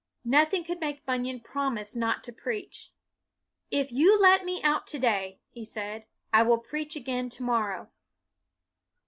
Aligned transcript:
Nothing 0.25 0.63
could 0.63 0.79
make 0.79 1.05
Bunyan 1.05 1.41
promise 1.41 1.95
not 1.95 2.23
to 2.23 2.33
preach." 2.33 2.91
If 3.69 3.91
you 3.91 4.19
let 4.19 4.43
me 4.43 4.59
out 4.63 4.87
to 4.87 4.97
day," 4.97 5.41
he 5.51 5.63
said," 5.63 6.07
I 6.33 6.41
will 6.41 6.57
preach 6.57 6.95
again 6.95 7.29
to 7.29 7.43
morrow.'' 7.43 7.91